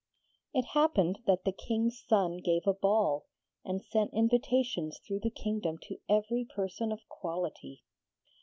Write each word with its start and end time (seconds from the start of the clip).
It 0.51 0.65
happened 0.73 1.19
that 1.27 1.43
the 1.43 1.51
King's 1.51 2.03
son 2.07 2.37
gave 2.37 2.65
a 2.65 2.73
ball, 2.73 3.27
and 3.63 3.83
sent 3.85 4.11
invitations 4.15 4.97
through 5.05 5.19
the 5.19 5.29
kingdom 5.29 5.77
to 5.83 5.99
every 6.09 6.43
person 6.43 6.91
of 6.91 7.07
quality. 7.07 7.83